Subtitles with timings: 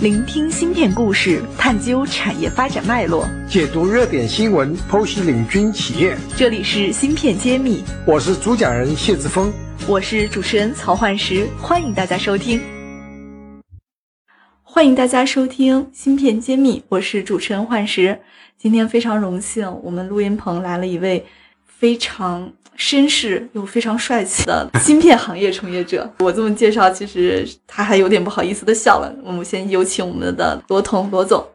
[0.00, 6.16] 聆听芯片故事，探究产业发展脉络，解读热点新闻，剖析领军企业。
[6.34, 9.52] 这里是芯片揭秘，我是主讲人谢志峰，
[9.86, 12.60] 我是主持人曹焕石，欢迎大家收听。
[14.62, 18.18] 欢迎大家收听芯片揭秘，我是主持人焕石。
[18.58, 21.26] 今天非常荣幸，我们录音棚来了一位
[21.82, 22.48] 非常。
[22.78, 29.14] 绅士又非常帅气的芯片行业从业者，我这么介绍，其实他还有点不好意思的笑了。
[29.22, 31.46] 我们先有请我们的罗彤罗总。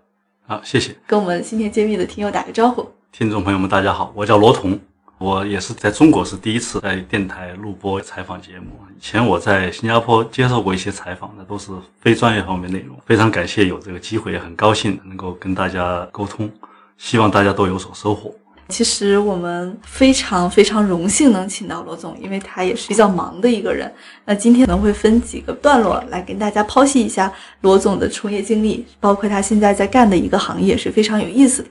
[0.46, 0.96] 好，谢谢。
[1.08, 2.88] 跟我们芯片揭秘的听友打个招呼。
[3.12, 4.80] 听众朋友们，大家好，我叫罗彤，
[5.18, 8.68] 我也是在中国是第一次在电台录播采访节目。
[8.96, 12.96] 以前我在新加坡接受过一些采访，那都是非专业方面内容。
[13.06, 16.50] 非常感谢有这个机会，也很高兴能够跟大家沟通，
[16.98, 18.34] 希望大家都有所收获。
[18.70, 23.92] 其实我们非常非常荣幸能请到罗总，因为他也是比较忙的一个人。
[24.26, 31.70] 那今天可能会分几个段落来跟大家剖析一下罗总的从业经历，包括他现在在干的一个行业是非常有意思的。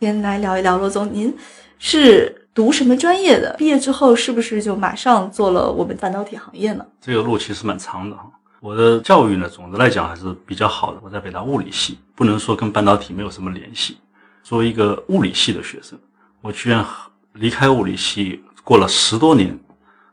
[0.00, 1.34] 先来聊一聊罗总，您
[1.78, 3.54] 是读什么专业的？
[3.58, 6.86] 毕业之后是不是就马上做了我们半导体行业呢？
[7.00, 8.30] 这个路其实蛮长的哈。
[8.60, 11.00] 我的教育呢，总的来讲还是比较好的。
[11.02, 13.96] 我在北大物理系，不能说跟半导体没有什么联系。
[14.42, 15.98] 作为一个物理系的学生。
[16.46, 16.86] 我居然
[17.32, 19.58] 离开物理系，过了十多年，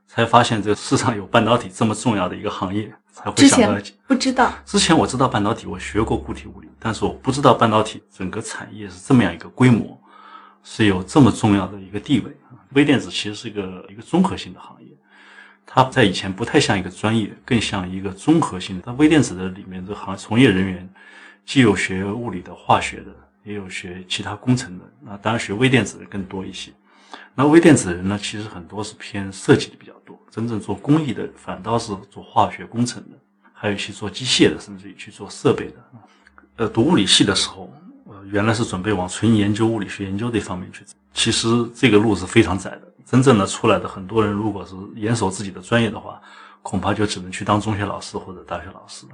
[0.07, 3.79] 才发现这个世上有半导体这么重要的一个行业，才会想到。
[4.07, 4.51] 不知道。
[4.65, 9.95] 之前我知道半导体，我学过固体物理，但是我不知道半导体整个产业是这么样一个规模，
[10.63, 12.35] 是有这么重要的一个地位。
[12.71, 14.87] 微电子其实是一个一个综合性的行业，
[15.67, 18.81] 它在以前不太像一个专业，更像一个综合性的。
[18.83, 20.89] 它微电子的里面的行从业人员，
[21.45, 23.11] 既有学物理的、化学的。
[23.43, 26.71] 也有学其他工程的，那当然学微电子的更多一些。
[27.35, 33.17] 那微电子的人呢，其实很多是偏设计的比较多，真正做工艺的反倒是做化学工程的，
[33.53, 35.75] 还有一些做机械的，甚至于去做设备的。
[36.55, 37.73] 呃，读物理系的时候，
[38.05, 40.95] 呃，原来是准备往纯研究、物理学研究这方面去走。
[41.13, 46.21] 其实这个路是非常窄的，真正的出来的很多人，如果是严守自己的专业的话。
[46.63, 49.11] 恐怕就只能去当中学老师或者大学老师了。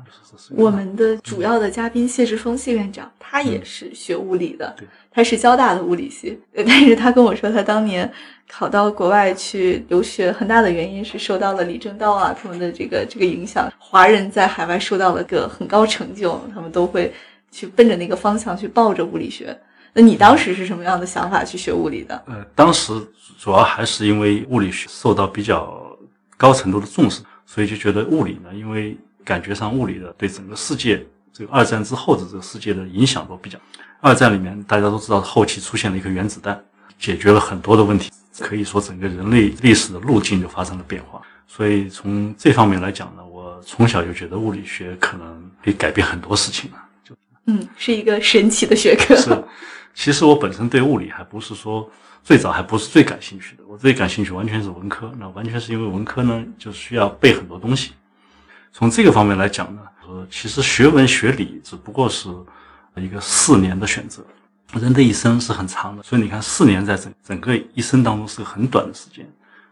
[0.51, 4.75] 我们的主要的嘉宾谢志峰谢院长，他也是学物理的，
[5.11, 6.39] 他是交大的物理系。
[6.55, 8.09] 但是他跟我说，他当年
[8.47, 13.67] 考到国外去留学，很大的原因是受到了李政道啊他们的这个这个影响。
[13.79, 17.11] 华人在海外受到了个很高成就，他们都会
[17.51, 19.57] 去奔着那个方向去抱着物理学。
[19.91, 22.21] 那你当时是什么样的想法去学物理的？
[22.27, 22.93] 呃，当时
[23.39, 25.97] 主要还是因为物理学受到比较
[26.37, 27.23] 高程度的重视。
[27.51, 28.95] 所以就觉得物理呢，因为
[29.25, 33.57] 感觉上物理的对整个世界这个二战之后的这个世界的影响都比较。
[34.01, 36.63] 二战里面大家都知道，后期出现了一颗原子弹，
[36.99, 41.19] 解决了很多的问题，可以说整个人类历史的路径就发生了变化。
[41.47, 46.77] 所以从这方面来讲呢，我从小就觉得物理学可能可以改变很多事情了。
[47.03, 47.15] 就
[47.47, 49.15] 嗯，是一个神奇的学科。
[49.15, 49.43] 是，
[49.95, 51.89] 其实我本身对物理还不是说。
[52.29, 55.11] 最早还不是最感兴趣的，我最感兴趣完全是文科。
[55.17, 57.93] 那完全是因为文科呢，就需要背很多东西。
[58.71, 62.29] 从这个方面来讲呢，呃，其实学文学理只不过是
[62.97, 64.23] 一个四年的选择。
[64.73, 69.27] 人的一生是很长的，所以你看，四年在整整个一生当中是个很短的时间。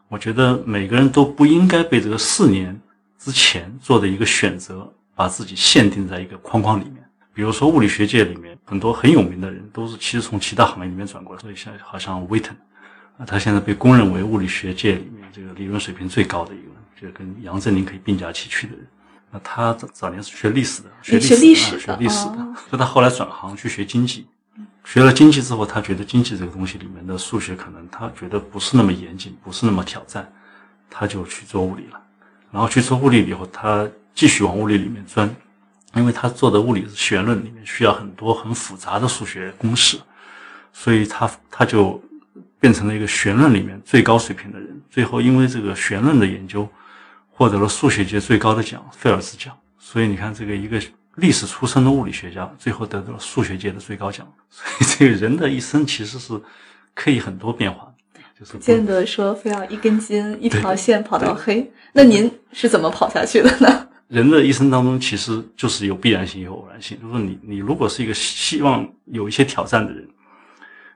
[0.08, 2.76] 我觉得每个人都不应该被这个四年
[3.20, 6.97] 之前做的一个选择，把自己限定在一个框框里面。
[7.38, 11.40] 比如说物理学界里面很多很有名的人，都是其实从其他行业里面转过来。
[11.44, 12.58] 所以像好像威腾，
[13.20, 18.88] 啊，他现在被公认为物理学界里面这个理论水平最高的一个人，就跟杨振宁可以并驾齐驱的人。
[19.30, 22.38] 那他早早年是学历史的，学历史的，学历史的，
[22.72, 24.26] 所以他后来转行去学经济。
[24.84, 30.28] 学了经济之后，他觉得经济这个东西里面的数学可能他觉得不是那么严谨，不是那么挑战，
[30.90, 32.02] 他就去做物理了。
[32.50, 35.30] 然后去做物理以后，他继续往物理里面钻。
[35.98, 39.98] 因为他做的物理是弦论，里面需要很多很复杂的数学公式，
[40.72, 42.02] 所以他他就
[42.60, 44.82] 变成了一个弦论里面最高水平的人。
[44.90, 46.68] 最后，因为这个弦论的研究，
[47.30, 49.56] 获得了数学界最高的奖——菲尔兹奖。
[49.80, 50.82] 所以你看，这个一个
[51.16, 54.28] 历史出身的物理学家，最后得到了数学界的最高奖。
[54.50, 56.40] 所以，这个人的一生其实是
[56.94, 57.92] 可以很多变化，
[58.40, 61.72] 就是不见得说非要一根筋、一条线跑到黑。
[61.94, 63.88] 那您是怎么跑下去的呢？
[64.08, 66.98] 人的一生当中，其实就是有必然性，有偶然性。
[67.02, 70.08] 就是你，你如果是一个希望有一些挑战的人，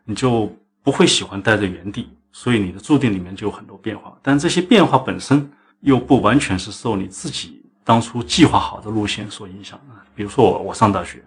[0.06, 0.50] 你就
[0.82, 4.18] 不会喜欢待在原地，所以你的注定里面就有很多变化。
[4.22, 9.96] 但这些变化本身又不完全是受你自己当初计划好的路线所影响的。
[10.16, 11.22] 比如说我，我上大学，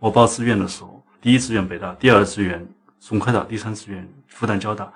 [0.00, 2.66] 我报志愿的时候，第一志愿北大，第二志愿
[3.00, 4.92] 中科大，第三志愿复旦交大，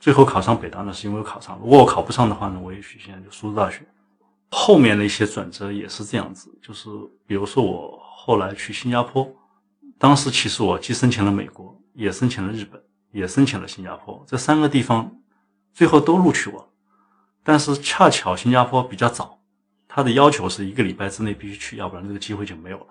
[0.00, 1.58] 最后考上北大呢，是因为我考上。
[1.62, 3.82] 如果我考不上的话呢，我也许现在就苏州大学。
[4.54, 6.90] 后面的一些转折也是这样子，就是
[7.26, 9.26] 比如说我后来去新加坡。
[9.98, 12.80] 当时其实我既申请了美国，也申请了日本，
[13.12, 15.10] 也申请了新加坡，这三个地方
[15.72, 16.68] 最后都录取我。
[17.42, 19.40] 但是恰巧新加坡比较早，
[19.88, 22.86] 他的要求是一个礼拜之内必须去，要不然这个机会就没有了。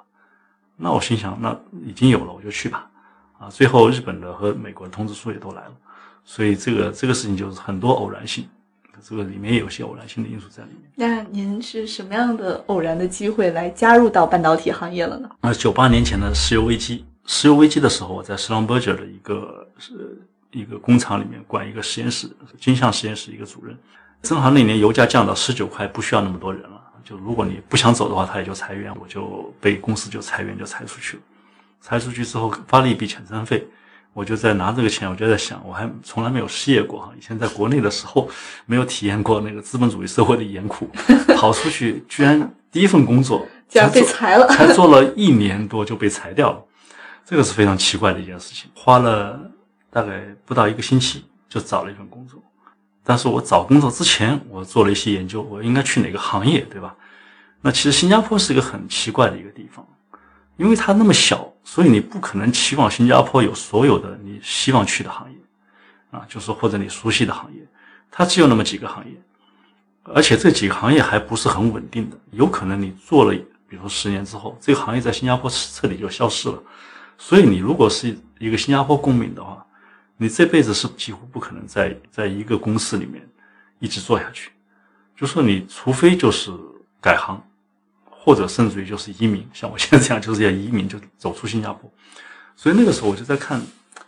[0.77, 1.55] 那我心想，那
[1.85, 2.89] 已经有了，我就去吧。
[3.37, 5.73] 啊，最后日本的和美国的通知书也都来了，
[6.23, 8.47] 所以这个这个事情就是很多偶然性，
[9.03, 10.91] 这个里面有些偶然性的因素在里面。
[10.95, 15.29] 那您是什么样的偶然的机会来加入到半导体行业了呢？
[15.41, 20.21] 那九八年前的石油危机，石油危机的时候，我在斯朗伯格的一个是
[20.51, 23.77] 一个工厂里面管一个实验室，金像实验室一个主任。
[24.21, 26.81] 正好那年油价降到十九块，不需要那么多人了。
[27.03, 31.23] 就如果你不想走的话，他也就裁员，我就被公司就裁员就裁出去了。
[31.81, 33.67] 裁出去之后发了一笔遣散费，
[34.13, 37.11] 我就在拿这个钱，我就在想，我还从来没有失业过哈。
[37.17, 38.29] 以前在国内的时候
[38.65, 40.89] 没有体验过那个资本主义社会的严酷，
[41.35, 46.61] 跑出去居然第一份工作竟然被裁了，才做了一年多就被裁掉了，
[47.25, 48.69] 这个是非常奇怪的一件事情。
[48.75, 49.39] 花了
[49.89, 52.41] 大概不到一个星期就找了一份工作，
[53.03, 56.93] 但是我找工作之前我做了一些研究，我应该去哪个行业，对吧？
[57.61, 59.85] 那其实新加坡是一个很奇怪的一个地方。
[60.57, 65.37] 因为它那么小，所以你不可能期望新加坡有所有的你希望去的行业，
[66.11, 67.65] 啊，就是或者你熟悉的行业，
[68.09, 69.11] 它只有那么几个行业，
[70.03, 73.37] 而且这几个行业还不是很稳定的，有可能你做了，
[73.67, 76.61] 比如十年之后，这个行业在新加坡彻底就消失了。
[77.17, 79.65] 所以你如果是一个新加坡公民的话，
[80.17, 83.27] 你这辈子是几乎不可能在在一个公司里面
[83.79, 84.51] 一直做下去，
[85.15, 86.51] 就说你除非就是
[86.99, 87.41] 改行。
[88.23, 91.91] 或者甚至于就是移民，像我现在这样，就是要移民，就走出新加坡。
[92.55, 93.59] 所以那个时候我就在看，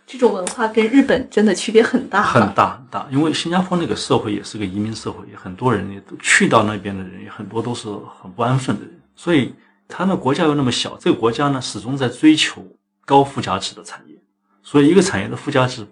[0.06, 3.08] 这种文化跟日本真的区别很大，很大很大。
[3.10, 7.88] 因为新加坡那个社会也是个移民社会，也很多人也都去到那边的人，也很多都是
[8.22, 9.00] 很不安分的人。
[9.16, 9.52] 所以
[9.88, 12.64] 他那国家又那么小，这个国家呢始终在追求
[13.04, 14.14] 高附加值的产业。
[14.62, 15.84] 所以一个产业的附加值，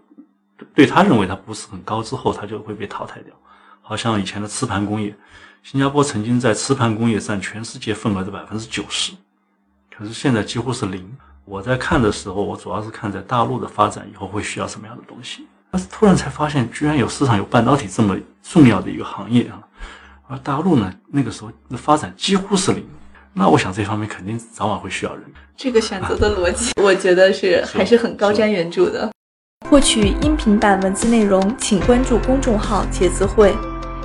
[0.76, 3.34] 对他认为它不是很高之后，它就会被淘汰掉。
[3.80, 5.12] 好像以前的磁盘工业。
[5.62, 9.12] 新加坡曾经在磁盘工业占全世界份额的百分之九十，
[9.97, 11.09] 可是现在几乎是零。
[11.44, 15.47] 我在看的时候，我主要是看在大陆的发展以后会需要什么样的东西。
[15.70, 19.62] 但是突然才发现，居然有市场有半导体这么重要的一个行业啊！
[20.29, 22.85] 而大陆呢，那个时候的发展几乎是零。
[23.32, 25.25] 那我想这方面肯定早晚会需要人。
[25.56, 29.11] 这个选择的逻辑， 我觉得是还是很高瞻远瞩的。
[29.70, 33.56] 获取音频版文字内容，请关注公众号“茄子会”。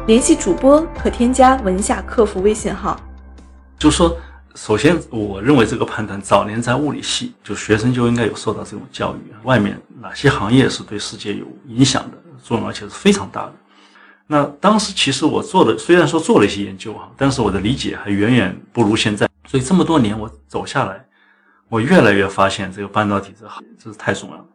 [0.08, 2.98] 联系主播可添加文下客服微信号。
[3.78, 4.18] 就说，
[4.56, 9.20] 首先，我认为这个判断，早年在物理系，就学生就应该有受到这种教育。
[9.44, 13.54] 外面哪些行业是对世界有影响的作用，而且是非常大的。
[14.28, 19.28] 那当时其实我做的，虽然说做了一些研究哈，但是我的理解还远远不如现在。
[19.46, 21.06] 所以这么多年我走下来，
[21.68, 24.46] 我越来越发现这个半导体这行真是太重要了。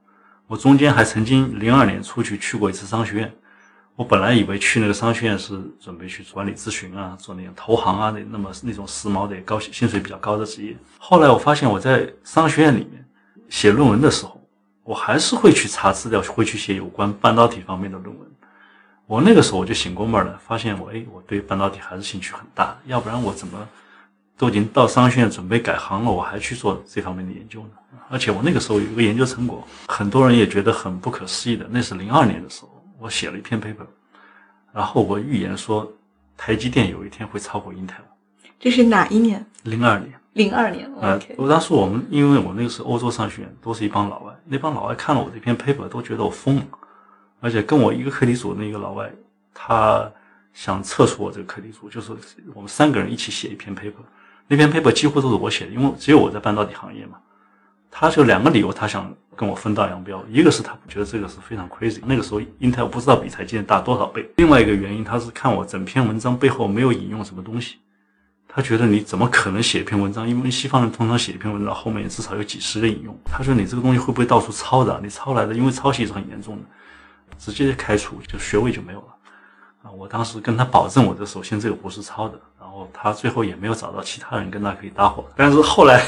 [0.47, 3.31] 我中间还曾经零二年出去去过一次商学院。
[3.94, 10.75] 我本来以为去那个商学院是准备去管理咨询啊，做那种投行啊，那那么那种时髦的高薪水比较高的职业。
[10.99, 13.05] 后来我发现我在商学院里面
[13.50, 14.41] 写论文的时候，
[14.83, 18.27] 我还是会去查资料，会去写有关半导体方面的论文。
[19.06, 23.69] 我那个时候我就醒过味儿了，发现我哎，我对半导体还是兴趣很大，要不然我怎么
[24.39, 27.99] 都已经到商学院准备改行了，我还去做这方面的研究呢？
[28.09, 32.71] 而且我那个时候有一个研究成果，很多人也觉得很不可思议的，那是零二年的时候。
[33.03, 33.85] 我写了一篇 paper，
[34.73, 35.93] 然后我预言说，
[36.37, 38.05] 台积电有一天会超过 Intel。
[38.61, 39.44] 这是哪一年？
[39.65, 40.13] 零二年。
[40.35, 40.89] 零二年。
[40.94, 41.35] OK。
[41.37, 46.67] 我当时我们，因为我那个是欧洲商学院，都是一帮老外，那帮老外看了我这篇 paper 都觉得我疯了，
[47.41, 49.11] 而且跟我一个课题组那个老外，
[49.53, 50.09] 他
[50.55, 52.13] 想撤出我这个课题组，就是
[52.55, 53.94] 我们三个人一起写一篇 paper，
[54.47, 57.19] 那篇 paper 几乎都是我写的，因为只有我在半导体行业嘛。
[57.94, 60.25] 他就两个理由，他想跟我分道扬镳。
[60.31, 64.27] 一个是他觉得这个是非常 crazy，那个时候 Intel 不知道比台积电大多少倍。
[64.37, 67.77] 另外一个原因，他是看我整篇文章背后没有引用什么东西，
[68.49, 70.27] 他觉得你怎么可能写一篇文章？
[70.27, 73.15] 因为西方人通常写一篇文章后面至少有几十个引用。
[73.27, 74.99] 他说你这个东西会不会到处抄的？
[75.03, 76.63] 你抄来的，因为抄袭是很严重的，
[77.39, 79.06] 直接开除，就学位就没有了。
[79.82, 85.25] 啊，我当时跟他保证，我的首先这个不是抄的，然后他最后也没有找到其他人跟他可以搭伙。
[85.37, 86.03] 但是后来。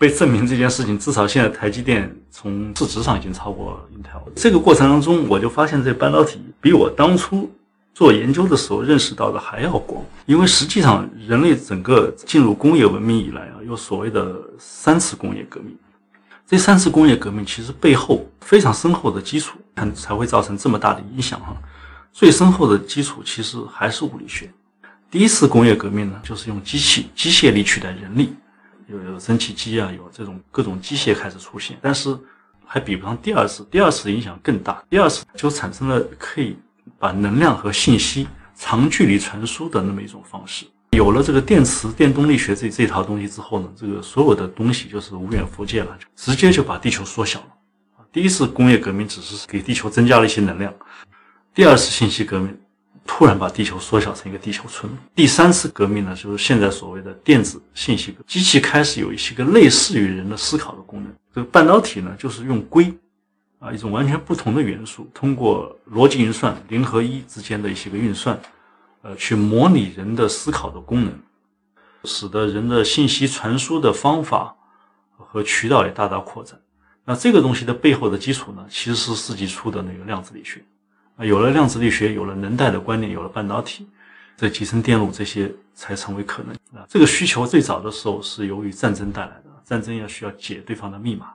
[0.00, 4.22] 被证明这件事情，至少现在台积电从市值上已经超过 Intel。
[4.34, 7.52] 这个过程当中，我就发现这半导体比我当初
[7.92, 10.02] 做研究的时候认识到的还要广。
[10.24, 15.76] 因为实际上，人类整个进入工业文明以来啊，有所谓的三次工业革命。
[16.46, 21.54] 这三次工业革命其实背后非常深厚的基础，才才会造成这么大的影响哈。
[22.10, 24.50] 最深厚的基础其实还是物理学。
[25.10, 28.34] 第一次工业革命呢，就是用机器、机械力取代人力。
[28.90, 32.16] 有有蒸汽机啊，有这种各种机械开始出现，但是
[32.66, 34.82] 还比不上第二次，第二次影响更大。
[34.90, 36.56] 第二次就产生了可以
[36.98, 40.66] 把能量和信息长距离传输的那么一种方式。
[40.90, 47.46] 有了这个电磁电动力学这这套东西之后呢，这个所有的东西就是无远弗届了，直接就把地球缩小了。
[48.12, 50.74] 第一次工业革命只是给地球增加了一些能量，
[51.54, 52.58] 第二次信息革命
[53.12, 54.88] 突然把地球缩小成一个地球村。
[55.16, 61.12] 第三次革命呢，就是现在所谓的电子信息，机器开始有一些个类似于人的思考的功能。
[61.34, 62.94] 这个半导体呢，就是用硅
[63.58, 68.40] 啊一种完全不同的元素，通过逻辑运算零和一之间的一些个运算，
[69.02, 71.12] 呃，去模拟人的思考的功能，
[72.04, 74.54] 使得人的信息传输的方法
[75.16, 76.58] 和渠道也大大扩展。
[77.04, 80.64] 那这个东西的背后的基础呢，其实是世纪初的那个量子力学。
[81.24, 83.86] 有了量子力学，有了能带的观念，有了半导体，
[84.36, 86.54] 这集成电路这些才成为可能。
[86.80, 91.26] 啊，这个需求最早的时候是由于战争带来的，战争要需要解对方的密码，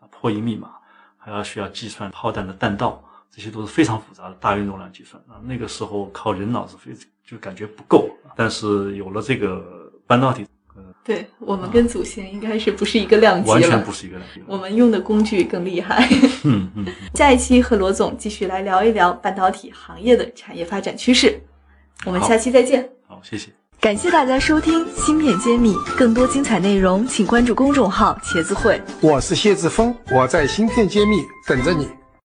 [0.00, 0.70] 啊，破译密码，
[1.16, 5.22] 还要需要计算炮弹的弹道，这些都是非常复杂的大运动量计算。
[5.26, 6.92] 啊，那个时候靠人脑子非
[7.24, 10.46] 就感觉不够，但是有了这个半导体。
[11.04, 13.54] 对我们跟祖先应该是不是一个量级了？
[13.54, 14.42] 完全不是一个量级。
[14.46, 16.08] 我们用的工具更厉害。
[16.44, 16.86] 嗯嗯。
[17.14, 21.40] 下一期和罗总继续来聊一聊半导体行业的产业发展趋势。
[22.04, 22.88] 我们下期再见。
[23.06, 23.48] 好，谢谢。
[23.80, 28.78] 感谢大家收听《芯片揭秘》，更多精彩内容请关注公众号“茄子会”。
[29.00, 31.16] 我是谢志峰，我在《芯片揭秘》
[31.48, 31.88] 等着你。